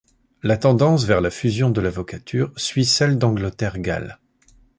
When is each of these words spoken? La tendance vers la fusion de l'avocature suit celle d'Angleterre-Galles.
La 0.41 0.57
tendance 0.57 1.03
vers 1.05 1.21
la 1.21 1.29
fusion 1.29 1.69
de 1.69 1.79
l'avocature 1.79 2.51
suit 2.57 2.85
celle 2.85 3.19
d'Angleterre-Galles. 3.19 4.17